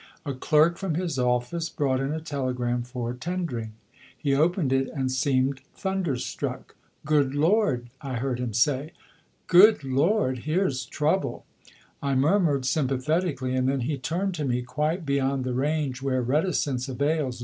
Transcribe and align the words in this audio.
A 0.25 0.33
clerk 0.33 0.79
from 0.79 0.95
his 0.95 1.19
office 1.19 1.69
brought 1.69 1.99
in 1.99 2.11
a 2.11 2.19
telegram 2.19 2.81
for 2.81 3.13
Tendring. 3.13 3.73
He 4.17 4.33
opened 4.33 4.73
it 4.73 4.87
and 4.87 5.11
seemed 5.11 5.61
thunder 5.75 6.15
struck. 6.15 6.73
"Good 7.05 7.35
Lord!" 7.35 7.85
I 8.01 8.15
heard 8.15 8.39
him 8.39 8.51
say. 8.51 8.93
"Good 9.45 9.83
Lord, 9.83 10.39
here's 10.39 10.87
trouble." 10.87 11.45
I 12.01 12.15
murmured 12.15 12.65
sympathetically, 12.65 13.53
and 13.55 13.69
then 13.69 13.81
he 13.81 13.95
turned 13.99 14.33
to 14.33 14.43
me, 14.43 14.63
quite 14.63 15.05
beyond 15.05 15.43
the 15.43 15.53
range 15.53 16.01
where 16.01 16.23
reticence 16.23 16.89
avails. 16.89 17.39